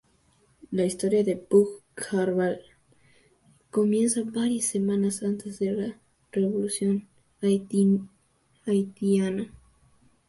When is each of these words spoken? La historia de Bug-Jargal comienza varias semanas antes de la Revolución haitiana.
La 0.71 0.83
historia 0.83 1.23
de 1.23 1.35
Bug-Jargal 1.35 2.59
comienza 3.69 4.21
varias 4.25 4.65
semanas 4.65 5.21
antes 5.21 5.59
de 5.59 5.73
la 5.73 5.99
Revolución 6.31 7.07
haitiana. 7.39 8.09